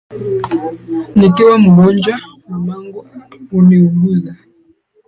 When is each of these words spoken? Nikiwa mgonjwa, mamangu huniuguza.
Nikiwa 1.15 1.57
mgonjwa, 1.59 2.19
mamangu 2.49 3.07
huniuguza. 3.51 4.35